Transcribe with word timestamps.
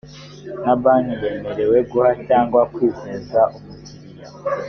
nta 0.61 0.73
banki 0.83 1.15
yemerewe 1.23 1.77
guha 1.89 2.11
cyangwa 2.27 2.61
kwizeza 2.73 3.41
umukiriya 3.57 4.25